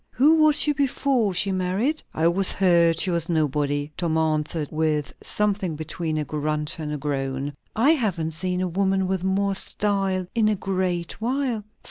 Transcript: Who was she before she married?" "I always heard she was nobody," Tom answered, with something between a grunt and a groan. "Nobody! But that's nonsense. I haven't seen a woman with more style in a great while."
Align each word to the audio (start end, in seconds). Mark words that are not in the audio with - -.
Who 0.13 0.37
was 0.37 0.57
she 0.59 0.73
before 0.73 1.31
she 1.35 1.51
married?" 1.51 2.01
"I 2.11 2.23
always 2.25 2.51
heard 2.53 2.99
she 2.99 3.11
was 3.11 3.29
nobody," 3.29 3.91
Tom 3.95 4.17
answered, 4.17 4.69
with 4.71 5.13
something 5.21 5.75
between 5.75 6.17
a 6.17 6.25
grunt 6.25 6.79
and 6.79 6.91
a 6.91 6.97
groan. 6.97 7.35
"Nobody! 7.35 7.35
But 7.35 7.51
that's 7.51 7.77
nonsense. 7.85 7.97
I 7.99 8.01
haven't 8.01 8.31
seen 8.31 8.61
a 8.61 8.67
woman 8.67 9.05
with 9.07 9.23
more 9.23 9.53
style 9.53 10.25
in 10.33 10.49
a 10.49 10.55
great 10.55 11.21
while." 11.21 11.63